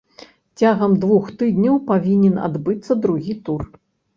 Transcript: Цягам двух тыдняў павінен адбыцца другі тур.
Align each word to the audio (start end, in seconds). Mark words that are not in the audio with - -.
Цягам 0.61 0.95
двух 1.03 1.29
тыдняў 1.41 1.75
павінен 1.91 2.41
адбыцца 2.49 3.01
другі 3.05 3.41
тур. 3.47 3.61